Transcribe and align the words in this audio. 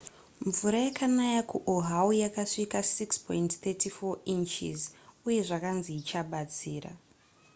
mvura 0.47 0.77
yakanaya 0.87 1.41
kuoahu 1.49 2.09
yakasvika 2.23 2.77
6.34 2.79 4.17
inches 4.35 4.79
uye 5.27 5.41
zvakanzi 5.47 5.91
ichabatsira 6.01 6.91